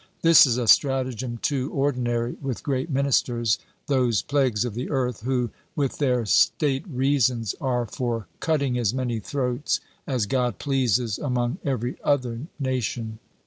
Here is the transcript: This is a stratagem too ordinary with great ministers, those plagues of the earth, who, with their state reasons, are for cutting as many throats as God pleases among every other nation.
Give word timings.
This 0.23 0.47
is 0.47 0.57
a 0.57 0.67
stratagem 0.67 1.37
too 1.43 1.71
ordinary 1.71 2.35
with 2.41 2.63
great 2.63 2.89
ministers, 2.89 3.59
those 3.85 4.23
plagues 4.23 4.65
of 4.65 4.73
the 4.73 4.89
earth, 4.89 5.21
who, 5.21 5.51
with 5.75 5.99
their 5.99 6.25
state 6.25 6.83
reasons, 6.87 7.53
are 7.61 7.85
for 7.85 8.25
cutting 8.39 8.79
as 8.79 8.95
many 8.95 9.19
throats 9.19 9.79
as 10.07 10.25
God 10.25 10.57
pleases 10.57 11.19
among 11.19 11.59
every 11.63 11.97
other 12.03 12.39
nation. 12.59 13.19